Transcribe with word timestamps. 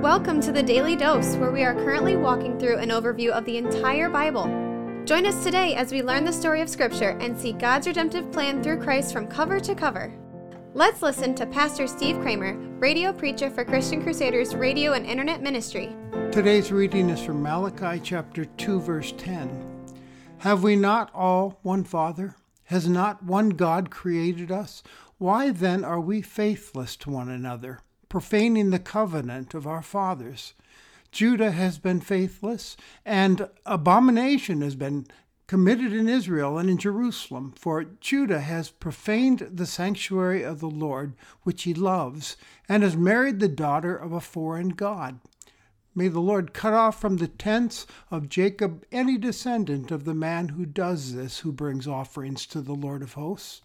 Welcome 0.00 0.40
to 0.40 0.50
the 0.50 0.62
Daily 0.62 0.96
Dose, 0.96 1.36
where 1.36 1.50
we 1.50 1.62
are 1.62 1.74
currently 1.74 2.16
walking 2.16 2.58
through 2.58 2.78
an 2.78 2.88
overview 2.88 3.28
of 3.28 3.44
the 3.44 3.58
entire 3.58 4.08
Bible. 4.08 4.44
Join 5.04 5.26
us 5.26 5.44
today 5.44 5.74
as 5.74 5.92
we 5.92 6.02
learn 6.02 6.24
the 6.24 6.32
story 6.32 6.62
of 6.62 6.70
Scripture 6.70 7.18
and 7.20 7.38
see 7.38 7.52
God's 7.52 7.86
redemptive 7.86 8.32
plan 8.32 8.62
through 8.62 8.80
Christ 8.80 9.12
from 9.12 9.26
cover 9.26 9.60
to 9.60 9.74
cover. 9.74 10.10
Let's 10.72 11.02
listen 11.02 11.34
to 11.34 11.44
Pastor 11.44 11.86
Steve 11.86 12.18
Kramer, 12.22 12.56
radio 12.78 13.12
preacher 13.12 13.50
for 13.50 13.62
Christian 13.62 14.02
Crusaders 14.02 14.54
Radio 14.54 14.94
and 14.94 15.04
Internet 15.04 15.42
Ministry. 15.42 15.94
Today's 16.32 16.72
reading 16.72 17.10
is 17.10 17.20
from 17.20 17.42
Malachi 17.42 18.00
chapter 18.02 18.46
2, 18.46 18.80
verse 18.80 19.12
10. 19.18 19.92
Have 20.38 20.62
we 20.62 20.76
not 20.76 21.10
all 21.14 21.58
one 21.60 21.84
Father? 21.84 22.36
Has 22.64 22.88
not 22.88 23.22
one 23.22 23.50
God 23.50 23.90
created 23.90 24.50
us? 24.50 24.82
Why 25.18 25.50
then 25.50 25.84
are 25.84 26.00
we 26.00 26.22
faithless 26.22 26.96
to 26.96 27.10
one 27.10 27.28
another? 27.28 27.80
Profaning 28.10 28.68
the 28.68 28.78
covenant 28.78 29.54
of 29.54 29.66
our 29.66 29.80
fathers. 29.80 30.52
Judah 31.10 31.52
has 31.52 31.78
been 31.78 32.02
faithless, 32.02 32.76
and 33.06 33.48
abomination 33.64 34.60
has 34.60 34.74
been 34.74 35.06
committed 35.46 35.92
in 35.92 36.08
Israel 36.08 36.58
and 36.58 36.68
in 36.68 36.76
Jerusalem, 36.76 37.54
for 37.56 37.82
Judah 37.82 38.40
has 38.40 38.70
profaned 38.70 39.48
the 39.50 39.66
sanctuary 39.66 40.42
of 40.42 40.60
the 40.60 40.68
Lord, 40.68 41.14
which 41.42 41.62
he 41.62 41.72
loves, 41.72 42.36
and 42.68 42.82
has 42.82 42.96
married 42.96 43.40
the 43.40 43.48
daughter 43.48 43.96
of 43.96 44.12
a 44.12 44.20
foreign 44.20 44.68
God. 44.68 45.18
May 45.92 46.06
the 46.06 46.20
Lord 46.20 46.54
cut 46.54 46.72
off 46.72 47.00
from 47.00 47.16
the 47.16 47.26
tents 47.26 47.86
of 48.12 48.28
Jacob 48.28 48.84
any 48.92 49.18
descendant 49.18 49.90
of 49.90 50.04
the 50.04 50.14
man 50.14 50.50
who 50.50 50.64
does 50.64 51.14
this, 51.14 51.40
who 51.40 51.50
brings 51.50 51.88
offerings 51.88 52.46
to 52.46 52.60
the 52.60 52.74
Lord 52.74 53.02
of 53.02 53.14
hosts. 53.14 53.60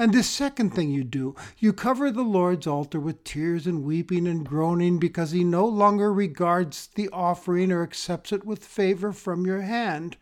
And 0.00 0.14
this 0.14 0.30
second 0.30 0.70
thing 0.70 0.92
you 0.92 1.02
do, 1.02 1.34
you 1.58 1.72
cover 1.72 2.12
the 2.12 2.22
Lord's 2.22 2.68
altar 2.68 3.00
with 3.00 3.24
tears 3.24 3.66
and 3.66 3.82
weeping 3.82 4.28
and 4.28 4.46
groaning 4.46 5.00
because 5.00 5.32
he 5.32 5.42
no 5.42 5.66
longer 5.66 6.12
regards 6.12 6.88
the 6.94 7.08
offering 7.08 7.72
or 7.72 7.82
accepts 7.82 8.30
it 8.30 8.44
with 8.44 8.64
favor 8.64 9.12
from 9.12 9.44
your 9.44 9.62
hand. 9.62 10.16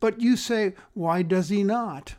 But 0.00 0.20
you 0.20 0.36
say, 0.36 0.74
Why 0.92 1.22
does 1.22 1.48
he 1.48 1.64
not? 1.64 2.16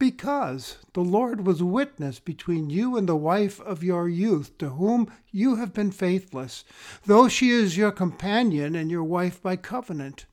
Because 0.00 0.78
the 0.92 1.02
Lord 1.04 1.46
was 1.46 1.62
witness 1.62 2.18
between 2.18 2.68
you 2.68 2.96
and 2.96 3.08
the 3.08 3.14
wife 3.14 3.60
of 3.60 3.84
your 3.84 4.08
youth, 4.08 4.58
to 4.58 4.70
whom 4.70 5.08
you 5.30 5.54
have 5.54 5.72
been 5.72 5.92
faithless, 5.92 6.64
though 7.06 7.28
she 7.28 7.50
is 7.50 7.76
your 7.76 7.92
companion 7.92 8.74
and 8.74 8.90
your 8.90 9.04
wife 9.04 9.40
by 9.40 9.54
covenant. 9.54 10.26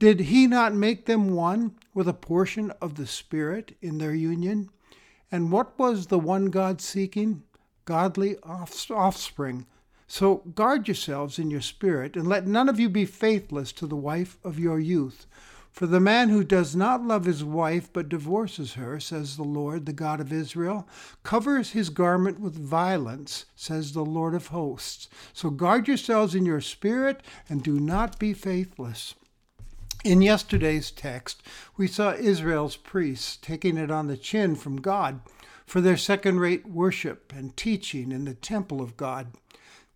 Did 0.00 0.18
he 0.20 0.48
not 0.48 0.74
make 0.74 1.06
them 1.06 1.30
one 1.30 1.76
with 1.94 2.08
a 2.08 2.14
portion 2.14 2.72
of 2.80 2.96
the 2.96 3.06
Spirit 3.06 3.76
in 3.80 3.98
their 3.98 4.14
union? 4.14 4.70
And 5.32 5.52
what 5.52 5.78
was 5.78 6.06
the 6.06 6.18
one 6.18 6.46
God 6.46 6.80
seeking? 6.80 7.42
Godly 7.84 8.36
offspring. 8.38 9.66
So 10.06 10.36
guard 10.54 10.88
yourselves 10.88 11.38
in 11.38 11.50
your 11.50 11.60
spirit, 11.60 12.16
and 12.16 12.26
let 12.26 12.46
none 12.46 12.68
of 12.68 12.80
you 12.80 12.88
be 12.88 13.04
faithless 13.04 13.70
to 13.72 13.86
the 13.86 13.96
wife 13.96 14.38
of 14.42 14.58
your 14.58 14.80
youth. 14.80 15.26
For 15.70 15.86
the 15.86 16.00
man 16.00 16.30
who 16.30 16.42
does 16.42 16.74
not 16.74 17.04
love 17.04 17.26
his 17.26 17.44
wife 17.44 17.92
but 17.92 18.08
divorces 18.08 18.74
her, 18.74 18.98
says 18.98 19.36
the 19.36 19.44
Lord, 19.44 19.86
the 19.86 19.92
God 19.92 20.20
of 20.20 20.32
Israel, 20.32 20.88
covers 21.22 21.70
his 21.70 21.90
garment 21.90 22.40
with 22.40 22.54
violence, 22.54 23.46
says 23.54 23.92
the 23.92 24.04
Lord 24.04 24.34
of 24.34 24.48
hosts. 24.48 25.08
So 25.32 25.48
guard 25.48 25.86
yourselves 25.86 26.34
in 26.34 26.44
your 26.44 26.60
spirit, 26.60 27.22
and 27.48 27.62
do 27.62 27.78
not 27.78 28.18
be 28.18 28.32
faithless. 28.32 29.14
In 30.02 30.22
yesterday's 30.22 30.90
text, 30.90 31.42
we 31.76 31.86
saw 31.86 32.12
Israel's 32.12 32.76
priests 32.76 33.36
taking 33.36 33.76
it 33.76 33.90
on 33.90 34.06
the 34.06 34.16
chin 34.16 34.54
from 34.54 34.80
God 34.80 35.20
for 35.66 35.82
their 35.82 35.98
second 35.98 36.40
rate 36.40 36.66
worship 36.66 37.34
and 37.36 37.54
teaching 37.54 38.10
in 38.10 38.24
the 38.24 38.32
temple 38.32 38.80
of 38.80 38.96
God. 38.96 39.26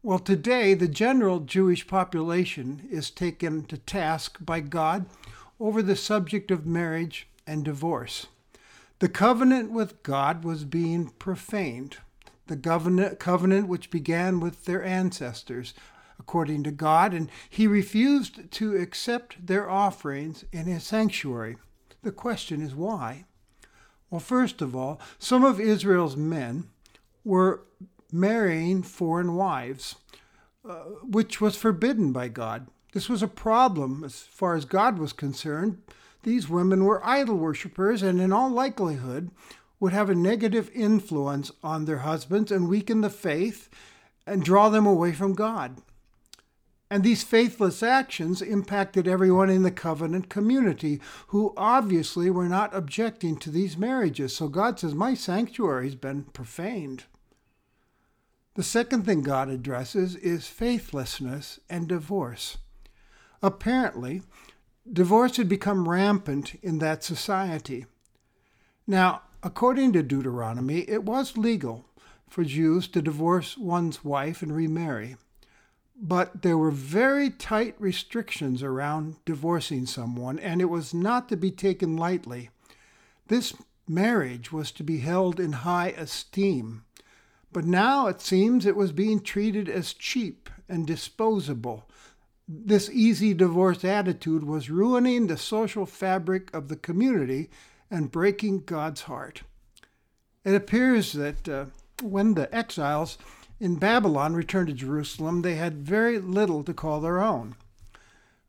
Well, 0.02 0.18
today, 0.18 0.74
the 0.74 0.88
general 0.88 1.40
Jewish 1.40 1.86
population 1.86 2.86
is 2.90 3.10
taken 3.10 3.64
to 3.64 3.78
task 3.78 4.36
by 4.40 4.60
God 4.60 5.06
over 5.58 5.80
the 5.80 5.96
subject 5.96 6.50
of 6.50 6.66
marriage 6.66 7.26
and 7.46 7.64
divorce. 7.64 8.26
The 8.98 9.08
covenant 9.08 9.70
with 9.70 10.02
God 10.02 10.44
was 10.44 10.64
being 10.64 11.08
profaned. 11.18 11.96
The 12.46 12.58
covenant, 12.58 13.18
covenant 13.18 13.68
which 13.68 13.90
began 13.90 14.38
with 14.38 14.66
their 14.66 14.84
ancestors, 14.84 15.72
according 16.18 16.62
to 16.64 16.70
God, 16.70 17.12
and 17.12 17.30
he 17.48 17.66
refused 17.66 18.50
to 18.52 18.76
accept 18.76 19.46
their 19.46 19.68
offerings 19.68 20.44
in 20.52 20.66
his 20.66 20.84
sanctuary. 20.84 21.56
The 22.02 22.12
question 22.12 22.60
is 22.62 22.74
why? 22.74 23.24
Well, 24.10 24.20
first 24.20 24.62
of 24.62 24.76
all, 24.76 25.00
some 25.18 25.44
of 25.44 25.58
Israel's 25.58 26.16
men 26.16 26.68
were 27.24 27.62
marrying 28.12 28.82
foreign 28.82 29.34
wives, 29.34 29.96
uh, 30.68 30.74
which 31.02 31.40
was 31.40 31.56
forbidden 31.56 32.12
by 32.12 32.28
God. 32.28 32.68
This 32.92 33.08
was 33.08 33.22
a 33.22 33.28
problem 33.28 34.04
as 34.04 34.20
far 34.20 34.54
as 34.54 34.64
God 34.64 34.98
was 34.98 35.12
concerned. 35.12 35.82
These 36.22 36.48
women 36.48 36.84
were 36.84 37.04
idol 37.04 37.36
worshippers 37.36 38.02
and, 38.02 38.20
in 38.20 38.32
all 38.32 38.50
likelihood, 38.50 39.30
would 39.80 39.92
have 39.92 40.08
a 40.08 40.14
negative 40.14 40.70
influence 40.72 41.50
on 41.62 41.84
their 41.84 41.98
husbands 41.98 42.52
and 42.52 42.68
weaken 42.68 43.00
the 43.00 43.10
faith 43.10 43.68
and 44.26 44.44
draw 44.44 44.68
them 44.68 44.86
away 44.86 45.12
from 45.12 45.34
God. 45.34 45.82
And 46.90 47.02
these 47.02 47.24
faithless 47.24 47.82
actions 47.82 48.42
impacted 48.42 49.08
everyone 49.08 49.50
in 49.50 49.62
the 49.62 49.70
covenant 49.70 50.28
community 50.28 51.00
who 51.28 51.54
obviously 51.56 52.30
were 52.30 52.48
not 52.48 52.74
objecting 52.74 53.36
to 53.38 53.50
these 53.50 53.76
marriages. 53.76 54.36
So 54.36 54.48
God 54.48 54.78
says, 54.78 54.94
My 54.94 55.14
sanctuary 55.14 55.86
has 55.86 55.94
been 55.94 56.24
profaned. 56.24 57.04
The 58.54 58.62
second 58.62 59.04
thing 59.04 59.22
God 59.22 59.48
addresses 59.48 60.14
is 60.16 60.46
faithlessness 60.46 61.58
and 61.68 61.88
divorce. 61.88 62.58
Apparently, 63.42 64.22
divorce 64.90 65.38
had 65.38 65.48
become 65.48 65.88
rampant 65.88 66.54
in 66.62 66.78
that 66.78 67.02
society. 67.02 67.86
Now, 68.86 69.22
according 69.42 69.92
to 69.94 70.02
Deuteronomy, 70.02 70.88
it 70.88 71.02
was 71.02 71.36
legal 71.36 71.86
for 72.28 72.44
Jews 72.44 72.86
to 72.88 73.02
divorce 73.02 73.58
one's 73.58 74.04
wife 74.04 74.42
and 74.42 74.54
remarry 74.54 75.16
but 75.96 76.42
there 76.42 76.58
were 76.58 76.70
very 76.70 77.30
tight 77.30 77.74
restrictions 77.78 78.62
around 78.62 79.16
divorcing 79.24 79.86
someone, 79.86 80.38
and 80.38 80.60
it 80.60 80.66
was 80.66 80.92
not 80.92 81.28
to 81.28 81.36
be 81.36 81.50
taken 81.50 81.96
lightly. 81.96 82.50
This 83.28 83.54
marriage 83.86 84.52
was 84.52 84.72
to 84.72 84.82
be 84.82 84.98
held 84.98 85.38
in 85.38 85.52
high 85.52 85.88
esteem, 85.88 86.84
but 87.52 87.64
now 87.64 88.08
it 88.08 88.20
seems 88.20 88.66
it 88.66 88.76
was 88.76 88.92
being 88.92 89.20
treated 89.20 89.68
as 89.68 89.92
cheap 89.92 90.50
and 90.68 90.86
disposable. 90.86 91.88
This 92.48 92.90
easy 92.90 93.32
divorce 93.32 93.84
attitude 93.84 94.44
was 94.44 94.68
ruining 94.68 95.26
the 95.26 95.36
social 95.36 95.86
fabric 95.86 96.52
of 96.52 96.68
the 96.68 96.76
community 96.76 97.48
and 97.90 98.10
breaking 98.10 98.64
God's 98.64 99.02
heart. 99.02 99.42
It 100.44 100.54
appears 100.54 101.12
that 101.12 101.48
uh, 101.48 101.66
when 102.02 102.34
the 102.34 102.52
exiles 102.54 103.16
in 103.64 103.76
Babylon 103.76 104.34
returned 104.34 104.66
to 104.68 104.74
Jerusalem, 104.74 105.40
they 105.40 105.54
had 105.54 105.86
very 105.86 106.18
little 106.18 106.62
to 106.64 106.74
call 106.74 107.00
their 107.00 107.22
own. 107.22 107.56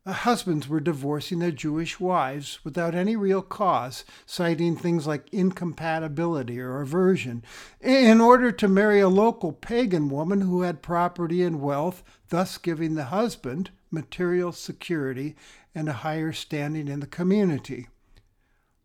Uh, 0.04 0.12
husbands 0.12 0.68
were 0.68 0.78
divorcing 0.78 1.38
their 1.38 1.50
Jewish 1.50 1.98
wives 1.98 2.58
without 2.64 2.94
any 2.94 3.16
real 3.16 3.40
cause, 3.40 4.04
citing 4.26 4.76
things 4.76 5.06
like 5.06 5.32
incompatibility 5.32 6.60
or 6.60 6.82
aversion, 6.82 7.42
in 7.80 8.20
order 8.20 8.52
to 8.52 8.68
marry 8.68 9.00
a 9.00 9.08
local 9.08 9.52
pagan 9.52 10.10
woman 10.10 10.42
who 10.42 10.60
had 10.60 10.82
property 10.82 11.42
and 11.42 11.62
wealth, 11.62 12.04
thus 12.28 12.58
giving 12.58 12.94
the 12.94 13.04
husband 13.04 13.70
material 13.90 14.52
security 14.52 15.34
and 15.74 15.88
a 15.88 15.94
higher 16.04 16.30
standing 16.34 16.88
in 16.88 17.00
the 17.00 17.06
community. 17.06 17.88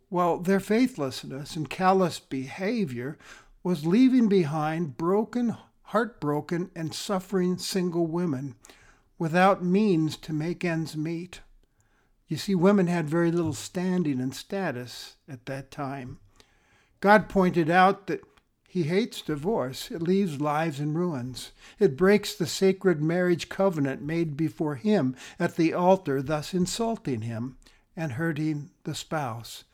Well, 0.09 0.37
their 0.37 0.61
faithlessness 0.61 1.57
and 1.57 1.69
callous 1.69 2.19
behavior 2.19 3.17
was 3.63 3.85
leaving 3.85 4.29
behind 4.29 4.95
broken 4.95 5.57
heartbroken 5.91 6.71
and 6.73 6.93
suffering 6.93 7.57
single 7.57 8.07
women 8.07 8.55
without 9.19 9.63
means 9.63 10.15
to 10.15 10.31
make 10.31 10.63
ends 10.63 10.95
meet. 10.95 11.41
You 12.27 12.37
see, 12.37 12.55
women 12.55 12.87
had 12.87 13.09
very 13.09 13.29
little 13.29 13.53
standing 13.53 14.21
and 14.21 14.33
status 14.33 15.17
at 15.27 15.45
that 15.47 15.69
time. 15.69 16.19
God 17.01 17.27
pointed 17.27 17.69
out 17.69 18.07
that 18.07 18.21
he 18.69 18.83
hates 18.83 19.21
divorce. 19.21 19.91
It 19.91 20.01
leaves 20.01 20.39
lives 20.39 20.79
in 20.79 20.93
ruins. 20.93 21.51
It 21.77 21.97
breaks 21.97 22.33
the 22.33 22.47
sacred 22.47 23.01
marriage 23.01 23.49
covenant 23.49 24.01
made 24.01 24.37
before 24.37 24.75
him 24.75 25.13
at 25.37 25.57
the 25.57 25.73
altar, 25.73 26.21
thus 26.21 26.53
insulting 26.53 27.23
him 27.23 27.57
and 27.97 28.13
hurting 28.13 28.69
the 28.85 28.95
spouse. 28.95 29.65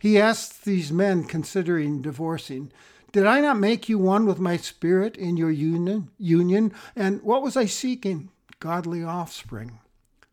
He 0.00 0.18
asks 0.18 0.56
these 0.56 0.90
men 0.90 1.24
considering 1.24 2.00
divorcing 2.00 2.72
did 3.12 3.26
I 3.26 3.40
not 3.40 3.58
make 3.58 3.88
you 3.88 3.98
one 3.98 4.26
with 4.26 4.38
my 4.38 4.56
spirit 4.56 5.16
in 5.16 5.36
your 5.36 5.50
union? 5.50 6.10
Union, 6.18 6.72
and 6.94 7.22
what 7.22 7.42
was 7.42 7.56
I 7.56 7.66
seeking? 7.66 8.30
Godly 8.60 9.02
offspring. 9.02 9.78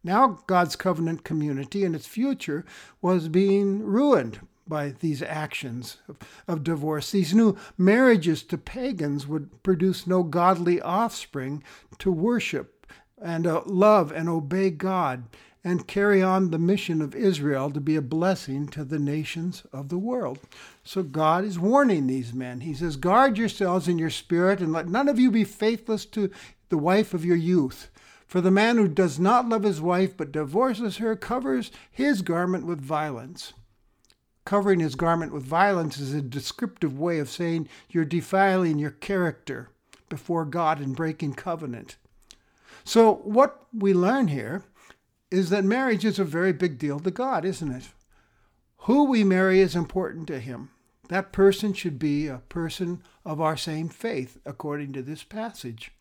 Now 0.03 0.39
God's 0.47 0.75
covenant 0.75 1.23
community 1.23 1.85
and 1.85 1.95
its 1.95 2.07
future 2.07 2.65
was 3.01 3.29
being 3.29 3.83
ruined 3.83 4.39
by 4.67 4.89
these 4.99 5.21
actions 5.21 5.97
of, 6.07 6.17
of, 6.47 6.63
divorce. 6.63 7.11
These 7.11 7.33
new 7.33 7.57
marriages 7.77 8.43
to 8.43 8.57
pagans 8.57 9.27
would 9.27 9.61
produce 9.63 10.07
no 10.07 10.23
godly 10.23 10.81
offspring 10.81 11.63
to 11.99 12.11
worship 12.11 12.87
and 13.21 13.45
uh, 13.45 13.61
love 13.65 14.11
and 14.11 14.29
obey 14.29 14.69
God 14.69 15.23
and 15.63 15.87
carry 15.87 16.21
on 16.21 16.51
the 16.51 16.59
mission 16.59 17.01
of 17.01 17.15
Israel 17.15 17.71
to 17.71 17.79
be 17.79 17.95
a 17.95 18.01
blessing 18.01 18.67
to 18.67 18.83
the 18.83 18.99
nations 18.99 19.63
of 19.71 19.89
the 19.89 19.97
world. 19.97 20.39
So 20.83 21.03
God 21.03 21.45
is 21.45 21.57
warning 21.57 22.07
these 22.07 22.33
men. 22.33 22.61
He 22.61 22.73
says, 22.73 22.97
Guard 22.97 23.37
yourselves 23.37 23.87
in 23.87 23.97
your 23.97 24.09
spirit, 24.09 24.59
and 24.59 24.73
let 24.73 24.89
none 24.89 25.07
of 25.07 25.19
you 25.19 25.31
be 25.31 25.45
faithless 25.45 26.05
to 26.07 26.29
the 26.69 26.77
wife 26.77 27.13
of 27.13 27.23
your 27.23 27.37
youth. 27.37 27.89
For 28.27 28.41
the 28.41 28.51
man 28.51 28.77
who 28.77 28.87
does 28.87 29.19
not 29.19 29.47
love 29.47 29.63
his 29.63 29.79
wife 29.79 30.17
but 30.17 30.31
divorces 30.31 30.97
her 30.97 31.15
covers 31.15 31.71
his 31.91 32.21
garment 32.21 32.65
with 32.65 32.81
violence. 32.81 33.53
Covering 34.43 34.81
his 34.81 34.95
garment 34.95 35.31
with 35.31 35.43
violence 35.43 35.97
is 35.99 36.13
a 36.13 36.21
descriptive 36.21 36.99
way 36.99 37.19
of 37.19 37.29
saying 37.29 37.69
you're 37.89 38.03
defiling 38.03 38.79
your 38.79 38.91
character 38.91 39.69
before 40.09 40.45
God 40.45 40.79
and 40.79 40.95
breaking 40.95 41.35
covenant. 41.35 41.95
So, 42.83 43.13
what 43.23 43.67
we 43.71 43.93
learn 43.93 44.27
here 44.27 44.63
is 45.33 45.49
that 45.49 45.63
marriage 45.63 46.05
is 46.05 46.19
a 46.19 46.23
very 46.23 46.53
big 46.53 46.77
deal 46.77 46.99
to 46.99 47.09
God, 47.09 47.43
isn't 47.43 47.71
it? 47.71 47.89
Who 48.81 49.05
we 49.05 49.23
marry 49.23 49.61
is 49.61 49.75
important 49.75 50.27
to 50.27 50.39
Him. 50.39 50.69
That 51.09 51.31
person 51.31 51.73
should 51.73 51.97
be 51.97 52.27
a 52.27 52.43
person 52.49 53.01
of 53.25 53.41
our 53.41 53.57
same 53.57 53.89
faith, 53.89 54.37
according 54.45 54.93
to 54.93 55.01
this 55.01 55.23
passage. 55.23 55.91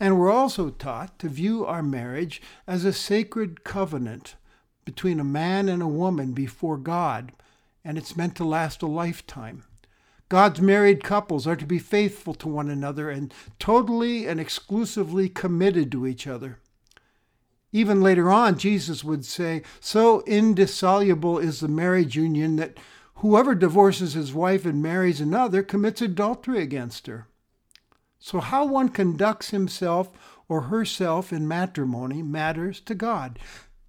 And 0.00 0.18
we're 0.18 0.32
also 0.32 0.70
taught 0.70 1.18
to 1.18 1.28
view 1.28 1.66
our 1.66 1.82
marriage 1.82 2.40
as 2.66 2.86
a 2.86 2.92
sacred 2.94 3.64
covenant 3.64 4.36
between 4.86 5.20
a 5.20 5.24
man 5.24 5.68
and 5.68 5.82
a 5.82 5.86
woman 5.86 6.32
before 6.32 6.78
God, 6.78 7.32
and 7.84 7.98
it's 7.98 8.16
meant 8.16 8.34
to 8.36 8.44
last 8.44 8.80
a 8.80 8.86
lifetime. 8.86 9.64
God's 10.30 10.62
married 10.62 11.04
couples 11.04 11.46
are 11.46 11.56
to 11.56 11.66
be 11.66 11.78
faithful 11.78 12.32
to 12.36 12.48
one 12.48 12.70
another 12.70 13.10
and 13.10 13.34
totally 13.58 14.26
and 14.26 14.40
exclusively 14.40 15.28
committed 15.28 15.92
to 15.92 16.06
each 16.06 16.26
other. 16.26 16.58
Even 17.72 18.02
later 18.02 18.30
on, 18.30 18.58
Jesus 18.58 19.02
would 19.02 19.24
say, 19.24 19.62
So 19.80 20.22
indissoluble 20.26 21.38
is 21.38 21.60
the 21.60 21.68
marriage 21.68 22.16
union 22.16 22.56
that 22.56 22.78
whoever 23.16 23.54
divorces 23.54 24.12
his 24.12 24.34
wife 24.34 24.66
and 24.66 24.82
marries 24.82 25.20
another 25.20 25.62
commits 25.62 26.02
adultery 26.02 26.60
against 26.62 27.06
her. 27.06 27.26
So, 28.18 28.40
how 28.40 28.66
one 28.66 28.90
conducts 28.90 29.50
himself 29.50 30.10
or 30.48 30.62
herself 30.62 31.32
in 31.32 31.48
matrimony 31.48 32.22
matters 32.22 32.78
to 32.80 32.94
God. 32.94 33.38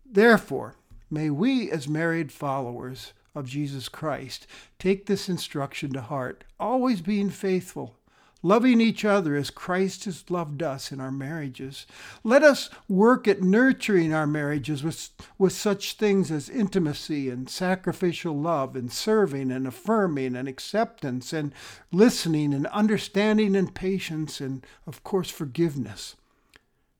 Therefore, 0.06 0.76
may 1.10 1.30
we, 1.30 1.70
as 1.70 1.90
married 1.90 2.32
followers 2.32 3.12
of 3.36 3.48
Jesus 3.48 3.90
Christ, 3.90 4.48
take 4.80 5.06
this 5.06 5.28
instruction 5.28 5.92
to 5.94 6.02
heart, 6.02 6.46
always 6.60 7.02
being 7.02 7.30
faithful 7.30 7.98
loving 8.44 8.81
each 8.81 9.06
other 9.06 9.36
as 9.36 9.50
Christ 9.50 10.04
has 10.04 10.30
loved 10.30 10.62
us 10.62 10.92
in 10.92 11.00
our 11.00 11.12
marriages. 11.12 11.88
Let 12.24 12.44
us 12.44 12.69
work 12.90 13.28
at 13.28 13.42
nurturing 13.42 14.13
our 14.13 14.28
marriages 14.28 14.84
with, 14.84 15.10
with 15.38 15.54
such 15.54 15.94
things 15.94 16.30
as 16.30 16.50
intimacy 16.50 17.30
and 17.30 17.50
sacrificial 17.50 18.38
love 18.38 18.75
and 18.75 18.92
serving 18.92 19.50
and 19.50 19.66
affirming 19.66 20.36
and 20.36 20.48
acceptance 20.48 21.31
and 21.31 21.54
listening 21.92 22.54
and 22.54 22.68
understanding 22.68 23.56
and 23.56 23.74
patience 23.74 24.42
and, 24.42 24.66
of 24.86 25.04
course, 25.06 25.30
forgiveness. 25.30 26.18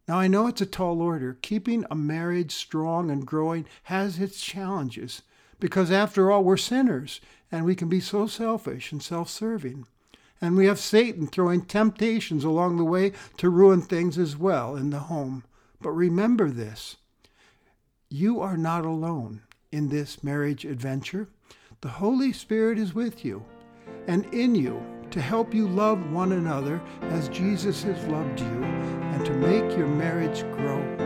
Now, 0.07 0.19
I 0.19 0.28
know 0.28 0.48
it's 0.48 0.62
a 0.62 0.66
tall 0.66 1.01
order. 1.01 1.38
Keeping 1.42 1.86
a 1.92 1.96
marriage 1.96 2.54
strong 2.54 3.12
and 3.12 3.25
growing 3.25 3.66
has 3.84 4.19
its 4.19 4.42
challenges 4.42 5.22
because, 5.60 5.92
after 5.92 6.31
all, 6.31 6.44
we're 6.44 6.57
sinners 6.57 7.22
and 7.51 7.66
we 7.66 7.75
can 7.75 7.88
be 7.88 8.00
so 8.00 8.28
selfish 8.28 8.92
and 8.92 9.01
self 9.01 9.30
serving. 9.30 9.86
And 10.44 10.57
we 10.57 10.66
have 10.66 10.78
Satan 10.78 11.25
throwing 11.25 11.62
temptations 11.62 12.44
along 12.44 12.75
the 12.75 12.84
way 12.84 13.13
to 13.38 13.50
ruin 13.50 13.81
things 13.81 14.18
as 14.18 14.36
well 14.36 14.75
in 14.75 14.90
the 14.90 15.00
home. 15.00 15.45
But 15.81 15.92
remember 15.92 16.50
this 16.50 16.98
you 18.10 18.42
are 18.42 18.57
not 18.57 18.84
alone 18.84 19.44
in 19.72 19.88
this 19.88 20.22
marriage 20.22 20.66
adventure. 20.66 21.30
The 21.80 21.88
Holy 21.88 22.34
Spirit 22.34 22.78
is 22.78 22.94
with 22.94 23.24
you 23.24 23.45
and 24.06 24.25
in 24.34 24.54
you 24.54 24.84
to 25.12 25.22
help 25.22 25.54
you 25.54 25.66
love 25.66 26.12
one 26.12 26.34
another 26.34 26.81
as 27.04 27.30
Jesus 27.30 27.81
has 27.84 28.06
loved 28.07 28.42
you 28.42 28.63
and 28.66 29.25
to 29.25 29.34
make 29.36 29.78
your 29.78 29.88
marriage 29.88 30.42
grow. 30.57 31.03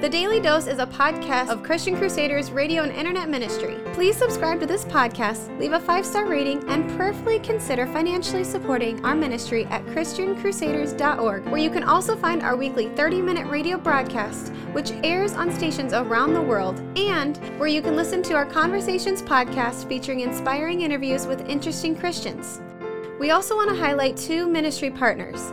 The 0.00 0.08
Daily 0.08 0.38
Dose 0.38 0.68
is 0.68 0.78
a 0.78 0.86
podcast 0.86 1.48
of 1.48 1.64
Christian 1.64 1.96
Crusaders 1.96 2.52
radio 2.52 2.84
and 2.84 2.92
internet 2.92 3.28
ministry. 3.28 3.78
Please 3.94 4.16
subscribe 4.16 4.60
to 4.60 4.66
this 4.66 4.84
podcast, 4.84 5.58
leave 5.58 5.72
a 5.72 5.80
five 5.80 6.06
star 6.06 6.24
rating, 6.24 6.62
and 6.70 6.88
prayerfully 6.92 7.40
consider 7.40 7.84
financially 7.84 8.44
supporting 8.44 9.04
our 9.04 9.16
ministry 9.16 9.64
at 9.66 9.84
ChristianCrusaders.org, 9.86 11.46
where 11.46 11.60
you 11.60 11.68
can 11.68 11.82
also 11.82 12.14
find 12.14 12.44
our 12.44 12.54
weekly 12.54 12.90
30 12.90 13.20
minute 13.20 13.48
radio 13.48 13.76
broadcast, 13.76 14.50
which 14.70 14.92
airs 15.02 15.32
on 15.32 15.52
stations 15.52 15.92
around 15.92 16.32
the 16.32 16.42
world, 16.42 16.78
and 16.96 17.36
where 17.58 17.68
you 17.68 17.82
can 17.82 17.96
listen 17.96 18.22
to 18.22 18.34
our 18.34 18.46
Conversations 18.46 19.20
podcast 19.20 19.88
featuring 19.88 20.20
inspiring 20.20 20.82
interviews 20.82 21.26
with 21.26 21.48
interesting 21.48 21.96
Christians. 21.96 22.60
We 23.18 23.32
also 23.32 23.56
want 23.56 23.70
to 23.70 23.76
highlight 23.76 24.16
two 24.16 24.46
ministry 24.46 24.90
partners. 24.92 25.52